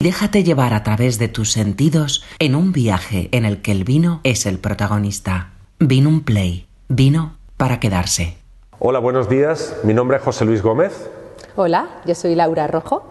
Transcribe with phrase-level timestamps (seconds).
[0.00, 4.20] Déjate llevar a través de tus sentidos en un viaje en el que el vino
[4.22, 5.54] es el protagonista.
[5.80, 6.68] Vino un play.
[6.88, 8.36] Vino para quedarse.
[8.78, 9.76] Hola, buenos días.
[9.82, 11.10] Mi nombre es José Luis Gómez.
[11.56, 13.02] Hola, yo soy Laura Rojo.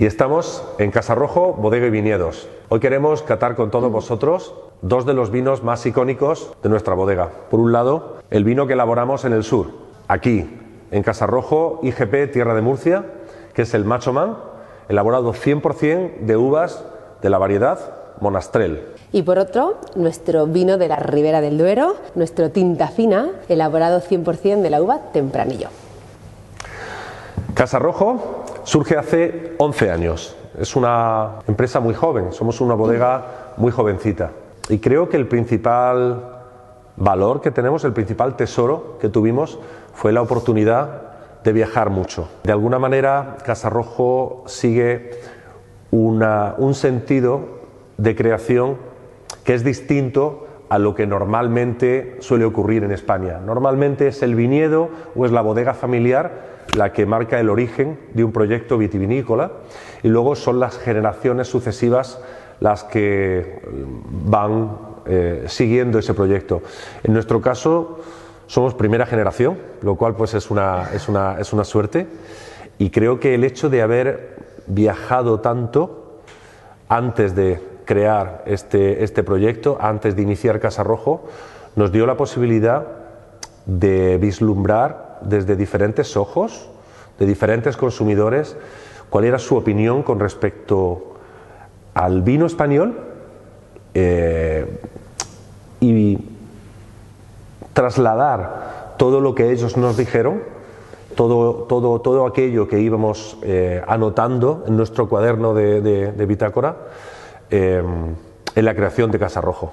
[0.00, 2.48] Y estamos en Casa Rojo, Bodega y Viñedos.
[2.70, 4.52] Hoy queremos catar con todos vosotros
[4.82, 7.30] dos de los vinos más icónicos de nuestra bodega.
[7.52, 9.70] Por un lado, el vino que elaboramos en el sur,
[10.08, 10.44] aquí,
[10.90, 13.04] en Casa Rojo, IGP Tierra de Murcia,
[13.54, 14.36] que es el Macho Man,
[14.88, 16.84] elaborado 100% de uvas
[17.22, 17.78] de la variedad
[18.20, 18.82] Monastrell.
[19.12, 24.60] Y por otro, nuestro vino de la Ribera del Duero, nuestro tinta fina, elaborado 100%
[24.60, 25.68] de la uva Tempranillo.
[27.54, 30.36] Casa Rojo surge hace 11 años.
[30.58, 34.32] Es una empresa muy joven, somos una bodega muy jovencita.
[34.68, 36.34] Y creo que el principal
[36.96, 39.58] valor que tenemos, el principal tesoro que tuvimos
[39.94, 41.13] fue la oportunidad
[41.44, 42.28] de viajar mucho.
[42.42, 45.10] De alguna manera, Casarrojo sigue
[45.90, 47.60] un sentido
[47.98, 48.76] de creación
[49.44, 53.38] que es distinto a lo que normalmente suele ocurrir en España.
[53.38, 58.24] Normalmente es el viñedo o es la bodega familiar la que marca el origen de
[58.24, 59.52] un proyecto vitivinícola
[60.02, 62.18] y luego son las generaciones sucesivas
[62.60, 63.60] las que
[64.26, 66.62] van eh, siguiendo ese proyecto.
[67.02, 68.00] En nuestro caso,
[68.46, 72.06] somos primera generación, lo cual pues es una, es una, es una suerte.
[72.78, 76.20] Y creo que el hecho de haber viajado tanto
[76.88, 81.24] antes de crear este, este proyecto, antes de iniciar Casa Rojo,
[81.76, 82.86] nos dio la posibilidad
[83.66, 86.68] de vislumbrar desde diferentes ojos,
[87.18, 88.56] de diferentes consumidores,
[89.10, 91.14] cuál era su opinión con respecto
[91.94, 92.98] al vino español
[93.94, 94.80] eh,
[95.80, 96.18] y
[97.74, 100.42] trasladar todo lo que ellos nos dijeron,
[101.14, 106.76] todo, todo, todo aquello que íbamos eh, anotando en nuestro cuaderno de, bitácora
[107.50, 107.82] eh,
[108.54, 109.72] en la creación de Casa Rojo.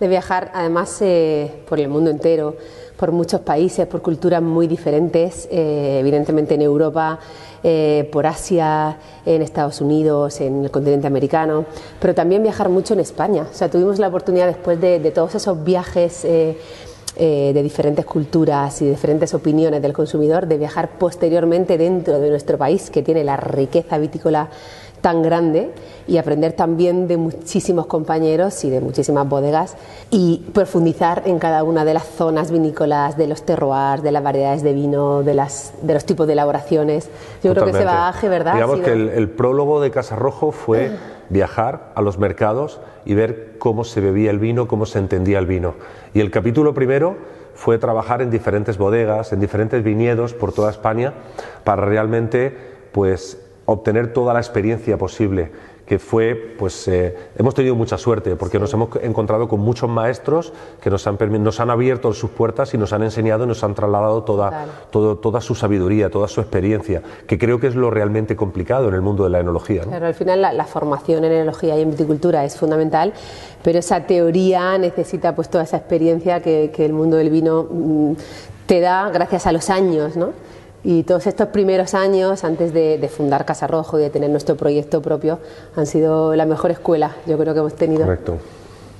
[0.00, 2.54] De viajar además eh, por el mundo entero,
[2.96, 7.18] por muchos países, por culturas muy diferentes, evidentemente en Europa,
[8.10, 11.64] por Asia, en Estados Unidos, en el continente americano,
[12.00, 13.46] pero también viajar mucho en España.
[13.48, 16.24] O sea, tuvimos la oportunidad después de, de todos esos viajes
[17.16, 22.58] eh, de diferentes culturas y diferentes opiniones del consumidor, de viajar posteriormente dentro de nuestro
[22.58, 24.48] país, que tiene la riqueza vitícola
[25.00, 25.70] tan grande
[26.06, 29.76] y aprender también de muchísimos compañeros y de muchísimas bodegas
[30.10, 34.62] y profundizar en cada una de las zonas vinícolas, de los terroirs, de las variedades
[34.62, 37.08] de vino, de, las, de los tipos de elaboraciones.
[37.42, 38.54] Yo creo que ese bagaje, ¿verdad?
[38.54, 40.90] Digamos que el, el, prólogo de Casa Rojo fue
[41.30, 45.46] viajar a los mercados y ver cómo se bebía el vino, cómo se entendía el
[45.46, 45.74] vino.
[46.14, 47.16] Y el capítulo primero
[47.54, 51.14] fue trabajar en diferentes bodegas, en diferentes viñedos por toda España
[51.64, 52.56] para realmente
[52.92, 55.50] pues obtener toda la experiencia posible
[55.88, 60.52] que fue, pues eh, hemos tenido mucha suerte porque nos hemos encontrado con muchos maestros
[60.82, 63.74] que nos han, nos han abierto sus puertas y nos han enseñado y nos han
[63.74, 68.36] trasladado toda, todo, toda su sabiduría, toda su experiencia, que creo que es lo realmente
[68.36, 69.80] complicado en el mundo de la enología.
[69.80, 73.14] Claro, al final la, formación en enología y en viticultura es fundamental,
[73.62, 78.12] pero esa teoría necesita pues toda esa experiencia que, que el mundo del vino mm,
[78.66, 80.32] te da gracias a los años, ¿no?
[80.88, 85.02] Y todos estos primeros años, antes de, fundar Casa Rojo y de tener nuestro proyecto
[85.02, 85.38] propio,
[85.76, 88.04] han sido la mejor escuela, yo creo que hemos tenido.
[88.04, 88.38] Correcto.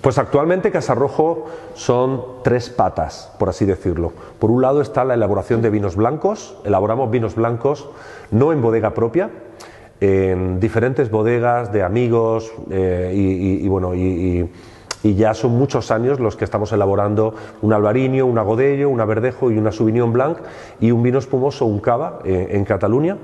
[0.02, 4.12] Pues actualmente Casa Rojo son tres patas, por así decirlo.
[4.38, 7.88] Por un lado está la elaboración de vinos blancos, elaboramos vinos blancos
[8.30, 9.30] no en bodega propia,
[10.02, 14.50] en diferentes bodegas de amigos eh, y, bueno, y y
[15.02, 19.58] ya son muchos años los que estamos elaborando un albariño, un agodello, un verdejo y
[19.58, 20.38] una sauvignon blanc
[20.80, 23.16] y un vino espumoso, un cava eh, en Cataluña.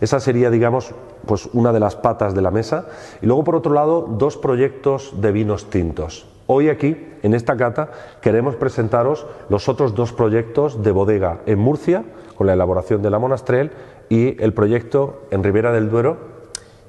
[0.00, 0.94] Esa sería, digamos,
[1.26, 2.86] pues una de las patas de la mesa.
[3.22, 6.26] Y luego, por otro lado, dos proyectos de vinos tintos.
[6.46, 12.04] Hoy aquí, en esta cata, queremos presentaros los otros dos proyectos de bodega en Murcia,
[12.36, 13.70] con la elaboración de la Monastrell,
[14.10, 16.33] y el proyecto en Ribera del Duero,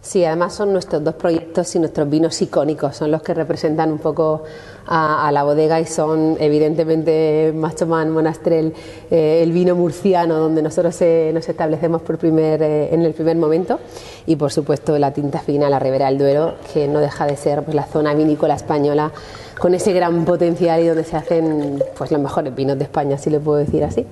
[0.05, 3.97] Sí, además son nuestros dos proyectos y nuestros vinos icónicos, son los que representan un
[3.97, 4.43] poco
[4.85, 8.71] a, la bodega y son evidentemente Machoman, Monastrell,
[9.09, 13.35] eh, el vino murciano donde nosotros eh, nos establecemos por primer, eh, en el primer
[13.35, 13.79] momento
[14.27, 17.63] y por supuesto la tinta fina, la Ribera del Duero, que no deja de ser
[17.63, 19.11] pues, la zona vinícola española
[19.59, 23.31] con ese gran potencial y donde se hacen pues, los mejores vinos de España, si
[23.31, 24.05] le puedo decir así.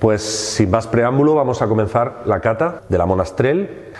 [0.00, 3.92] Pues sin más preámbulo vamos a comenzar la cata de la Monastrell.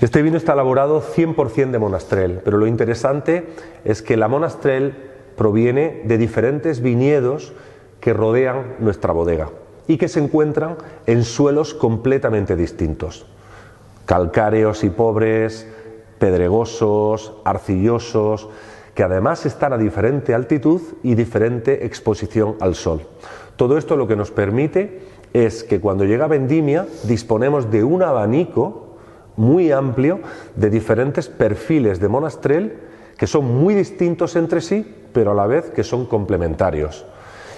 [0.00, 3.48] Este vino está elaborado 100% de Monastrell, pero lo interesante
[3.84, 4.94] es que la Monastrell
[5.36, 7.52] proviene de diferentes viñedos
[8.00, 9.50] que rodean nuestra bodega
[9.86, 10.76] y que se encuentran
[11.06, 13.26] en suelos completamente distintos,
[14.06, 15.66] calcáreos y pobres,
[16.18, 18.48] pedregosos, arcillosos,
[18.98, 23.02] que además están a diferente altitud y diferente exposición al sol.
[23.54, 25.02] Todo esto lo que nos permite
[25.32, 28.96] es que cuando llega vendimia disponemos de un abanico
[29.36, 30.18] muy amplio
[30.56, 32.76] de diferentes perfiles de monastrel
[33.16, 37.06] que son muy distintos entre sí, pero a la vez que son complementarios.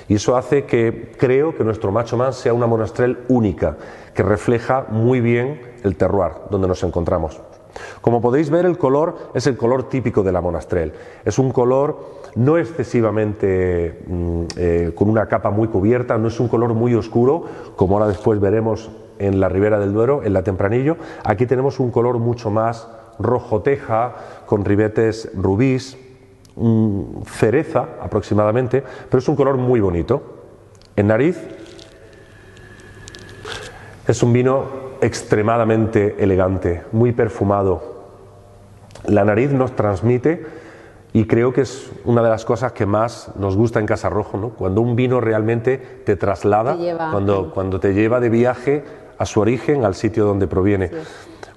[0.09, 3.79] Y eso hace que creo que nuestro macho man sea una monastrel única,
[4.13, 7.41] que refleja muy bien el terroir donde nos encontramos.
[8.01, 10.93] Como podéis ver, el color es el color típico de la monastrel.
[11.25, 16.49] Es un color no excesivamente mm, eh, con una capa muy cubierta, no es un
[16.49, 17.45] color muy oscuro,
[17.77, 20.97] como ahora después veremos en la ribera del Duero, en la Tempranillo.
[21.25, 22.89] Aquí tenemos un color mucho más
[23.19, 24.15] rojo teja,
[24.47, 25.99] con ribetes rubís,
[27.27, 30.23] cereza aproximadamente, pero es un color muy bonito.
[30.97, 31.39] En nariz
[34.07, 38.01] es un vino extremadamente elegante, muy perfumado.
[39.07, 40.45] La nariz nos transmite
[41.13, 44.39] y creo que es una de las cosas que más nos gusta en Casa Rojo,
[44.39, 44.51] ¿no?
[44.51, 46.77] cuando un vino realmente te traslada,
[47.11, 48.85] cuando, cuando te lleva de viaje
[49.19, 50.91] a su origen, al sitio donde proviene.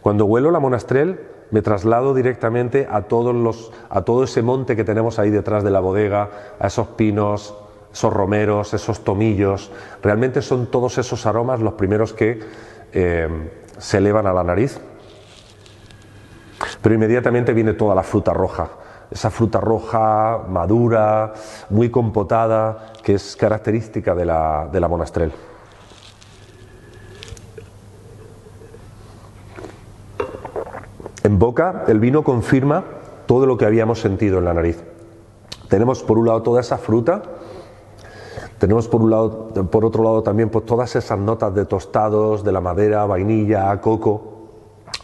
[0.01, 1.19] Cuando huelo la monastrel,
[1.51, 5.69] me traslado directamente a, todos los, a todo ese monte que tenemos ahí detrás de
[5.69, 6.29] la bodega,
[6.59, 7.55] a esos pinos,
[7.93, 9.71] esos romeros, esos tomillos.
[10.01, 12.39] Realmente son todos esos aromas los primeros que
[12.93, 13.27] eh,
[13.77, 14.79] se elevan a la nariz.
[16.81, 18.69] Pero inmediatamente viene toda la fruta roja,
[19.09, 21.33] esa fruta roja madura,
[21.69, 25.31] muy compotada, que es característica de la, de la monastrel.
[31.23, 32.83] En boca, el vino confirma
[33.25, 34.83] todo lo que habíamos sentido en la nariz.
[35.69, 37.23] Tenemos por un lado toda esa fruta,
[38.63, 42.53] tenemos por un lado, por otro lado también pues, todas esas notas de tostados, de
[42.53, 44.23] la madera, vainilla, coco.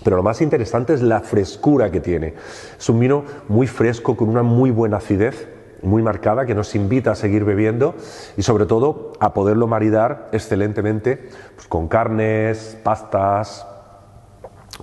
[0.01, 2.35] Pero lo más interesante es la frescura que tiene.
[2.77, 5.49] Es un vino muy fresco, con una muy buena acidez,
[5.81, 7.95] muy marcada, que nos invita a seguir bebiendo
[8.37, 13.67] y sobre todo a poderlo maridar excelentemente pues, con carnes, pastas,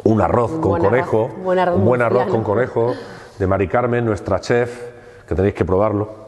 [0.04, 2.92] un arroz con conejo, un buen arroz con conejo
[3.38, 4.78] de Mari Carmen, nuestra chef,
[5.26, 6.25] que tenéis que probarlo.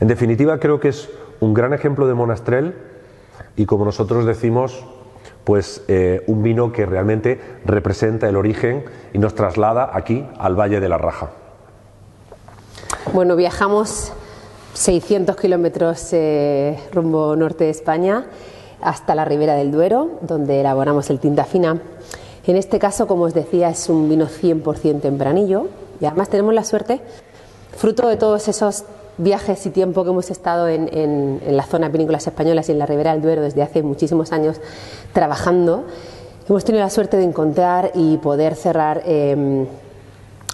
[0.00, 1.10] En definitiva, creo que es
[1.40, 2.74] un gran ejemplo de monastrel
[3.56, 4.82] y como nosotros decimos,
[5.44, 10.80] pues eh, un vino que realmente representa el origen y nos traslada aquí al Valle
[10.80, 11.30] de la Raja.
[13.12, 14.12] Bueno, viajamos
[14.72, 18.24] 600 kilómetros eh, rumbo norte de España
[18.80, 21.78] hasta la ribera del Duero, donde elaboramos el tinta fina.
[22.46, 25.68] En este caso, como os decía, es un vino 100% tempranillo
[26.00, 27.00] y además tenemos la suerte,
[27.76, 28.84] fruto de todos esos
[29.22, 33.12] viajes y tiempo que hemos estado en, la zona de españolas y en la ribera
[33.12, 34.60] del Duero desde hace muchísimos años
[35.12, 35.84] trabajando,
[36.48, 39.66] hemos tenido la suerte de encontrar y poder cerrar em,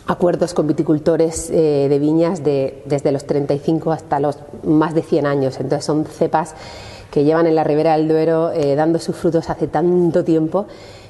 [0.06, 5.26] acuerdos con viticultores eh, de viñas de, desde los 35 hasta los más de 100
[5.26, 5.58] años.
[5.60, 6.54] Entonces son cepas
[7.10, 10.66] que llevan en la ribera del Duero eh, dando sus frutos hace tanto tiempo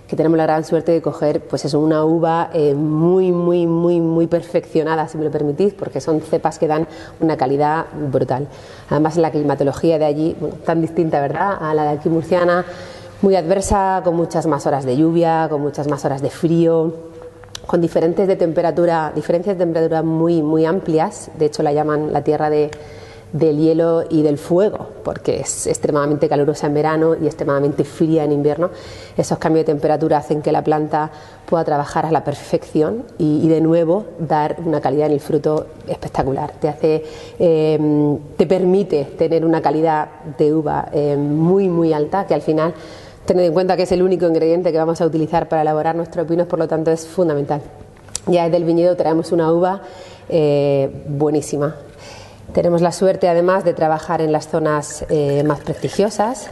[0.08, 4.00] que tenemos la gran suerte de coger pues es una uva eh, muy, muy, muy,
[4.00, 6.86] muy perfeccionada, si me lo permitís, porque son cepas que dan
[7.20, 8.48] una calidad brutal.
[8.88, 12.64] Además, la climatología de allí, tan distinta, ¿verdad?, a la de aquí murciana,
[13.22, 16.94] muy adversa, con muchas más horas de lluvia, con muchas más horas de frío,
[17.66, 21.30] con diferentes de temperatura, diferencias de temperatura muy, muy amplias.
[21.38, 22.70] De hecho, la llaman la tierra de
[23.38, 28.32] del hielo y del fuego, porque es extremadamente calurosa en verano y extremadamente fría en
[28.32, 28.70] invierno.
[29.16, 31.10] Esos cambios de temperatura hacen que la planta
[31.44, 36.52] pueda trabajar a la perfección y, de nuevo dar una calidad en el fruto espectacular.
[36.60, 37.04] Te hace,
[37.38, 42.74] em, te permite tener una calidad de uva em, muy muy alta que al final
[43.26, 46.26] tened en cuenta que es el único ingrediente que vamos a utilizar para elaborar nuestros
[46.28, 47.60] vinos, por lo tanto es fundamental.
[48.26, 49.82] Ya desde el viñedo traemos una uva
[50.28, 51.76] eh, buenísima,
[52.52, 56.50] tenemos la suerte además de trabajar en las zonas eh, más prestigiosas,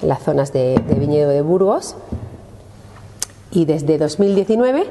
[0.00, 1.96] en las zonas de, viñedo de Burgos.
[3.50, 4.86] Y desde 2019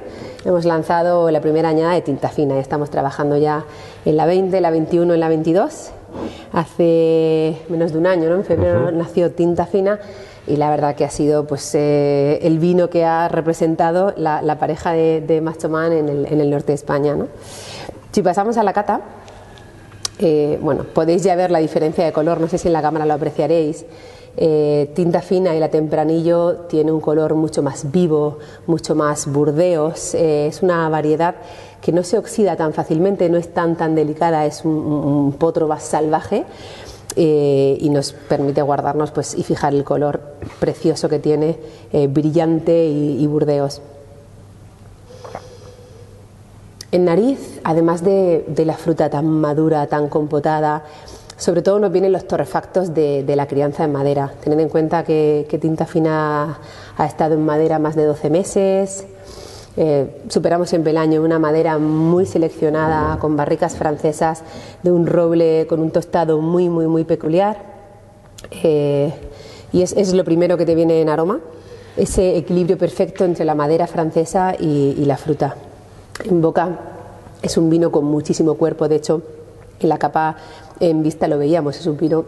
[0.46, 2.60] hemos lanzado la primera añada de tinta fina.
[2.60, 3.66] Estamos trabajando ya
[4.06, 5.92] en la 20, la 21, en la 22.
[6.54, 8.36] Hace menos de un año, ¿no?
[8.36, 10.00] en febrero nació tinta fina
[10.46, 14.92] y la verdad que ha sido pues eh, el vino que ha representado la, pareja
[14.92, 17.16] de, de Macho en el, en el norte de España.
[17.16, 17.28] ¿no?
[18.12, 19.02] Si pasamos a la cata,
[20.20, 23.06] eh, bueno, podéis ya ver la diferencia de color, no sé si en la cámara
[23.06, 23.86] lo apreciaréis.
[24.38, 30.16] Eh, tinta fina y la tempranillo tiene un color mucho más vivo, mucho más burdeos.
[30.16, 31.36] Eh, es una variedad
[31.82, 35.84] que no se oxida tan fácilmente, no es tan tan delicada, es un, potro más
[35.84, 36.46] salvaje.
[37.16, 40.22] y nos permite guardarnos pues, y fijar el color
[40.62, 41.58] precioso que tiene,
[42.10, 43.82] brillante y, y burdeos.
[46.92, 50.84] En nariz, además de, la fruta tan madura, tan compotada,
[51.38, 54.34] sobre todo nos vienen los torrefactos de, la crianza en madera.
[54.44, 56.60] Tened en cuenta que, Tinta Fina
[56.98, 59.06] ha estado en madera más de 12 meses.
[59.78, 64.44] Eh, superamos siempre el año una madera muy seleccionada, con barricas francesas,
[64.84, 67.56] de un roble con un tostado muy, muy, muy peculiar.
[68.64, 69.14] Eh,
[69.72, 71.40] y es, lo primero que te viene en aroma,
[71.96, 75.56] ese equilibrio perfecto entre la madera francesa y la fruta.
[76.26, 76.80] En boca
[77.42, 79.22] es un vino con muchísimo cuerpo, de hecho,
[79.80, 80.38] en la capa
[80.80, 82.26] en vista lo veíamos, es un vino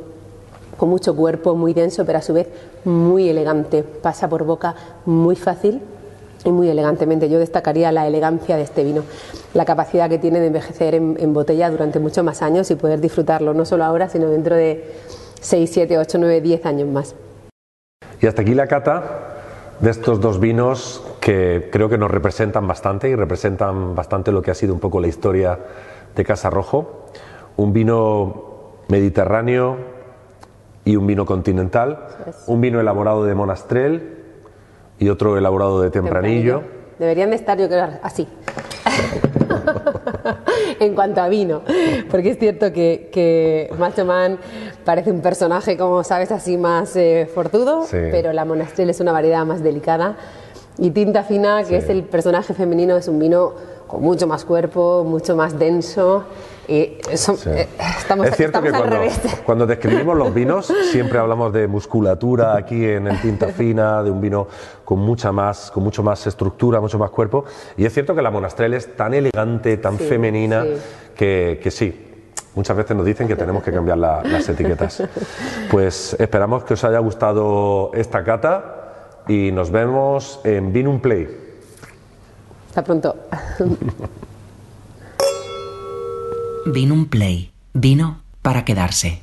[0.78, 2.48] con mucho cuerpo, muy denso, pero a su vez
[2.84, 3.84] muy elegante.
[3.84, 4.76] Pasa por boca
[5.06, 5.82] muy fácil
[6.44, 7.30] y muy elegantemente.
[7.30, 9.04] Yo destacaría la elegancia de este vino,
[9.54, 13.54] la capacidad que tiene de envejecer en, botella durante muchos más años y poder disfrutarlo,
[13.54, 14.84] no solo ahora, sino dentro de
[15.42, 17.16] 6, 7, 8, 9, 10 años más.
[18.22, 19.38] Y hasta aquí la cata
[19.80, 24.52] de estos dos vinos que creo que nos representan bastante y representan bastante lo que
[24.52, 25.58] ha sido un poco la historia
[26.14, 27.06] de Casa Rojo.
[27.56, 29.78] Un vino mediterráneo
[30.84, 32.08] y un vino continental,
[32.46, 34.18] un vino elaborado de monastrel
[35.00, 36.64] y otro elaborado de tempranillo.
[37.00, 38.28] Deberían de estar, yo creo, así.
[40.82, 41.62] en cuanto a vino,
[42.12, 44.40] porque es cierto que, que Macho Man
[44.84, 49.46] parece un personaje, como sabes, así más eh, fortudo, pero la Monastrell es una variedad
[49.46, 50.18] más delicada.
[50.78, 53.54] Y Tinta Fina, que es el personaje femenino, es un vino
[53.88, 56.24] con mucho más cuerpo, mucho más denso.
[56.68, 57.68] Y eso, eh,
[58.00, 58.98] estamos, es cierto que cuando,
[59.46, 64.22] cuando, describimos los vinos siempre hablamos de musculatura aquí en el tinta fina, de un
[64.22, 64.48] vino
[64.86, 67.46] con mucha más, con mucho más estructura, mucho más cuerpo.
[67.78, 70.66] Y es cierto que la Monastrell es tan elegante, tan femenina,
[71.16, 72.10] Que, que, sí.
[72.56, 75.04] Muchas veces nos dicen que tenemos que cambiar las etiquetas.
[75.72, 78.83] Pues esperamos que os haya gustado esta cata
[79.28, 81.28] y nos vemos en Vinum Play.
[82.70, 83.16] Hasta pronto.
[86.66, 87.52] Vino un play.
[87.74, 89.23] Vino para quedarse.